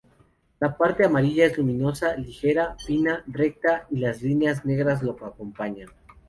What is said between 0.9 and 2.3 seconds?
amarilla es luminosa,